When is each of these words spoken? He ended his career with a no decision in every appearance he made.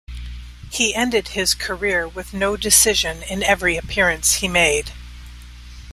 He 0.71 0.95
ended 0.95 1.27
his 1.27 1.53
career 1.53 2.07
with 2.07 2.33
a 2.33 2.35
no 2.35 2.57
decision 2.57 3.21
in 3.21 3.43
every 3.43 3.77
appearance 3.77 4.37
he 4.37 4.47
made. 4.47 4.91